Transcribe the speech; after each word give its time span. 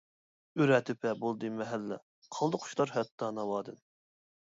ئۆرە 0.61 0.79
تۆپە 0.87 1.11
بولدى 1.25 1.53
مەھەللە 1.59 2.01
قالدى 2.39 2.63
قۇشلار 2.67 2.97
ھەتتا 2.99 3.33
ناۋادىن. 3.41 3.83